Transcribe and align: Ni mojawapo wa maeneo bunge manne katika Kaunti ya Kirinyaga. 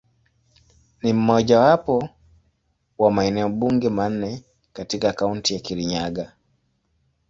Ni 1.01 1.13
mojawapo 1.13 2.09
wa 2.97 3.11
maeneo 3.11 3.49
bunge 3.49 3.89
manne 3.89 4.43
katika 4.73 5.13
Kaunti 5.13 5.53
ya 5.53 5.59
Kirinyaga. 5.59 6.31